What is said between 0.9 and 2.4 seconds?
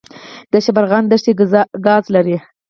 دښتې ګاز لري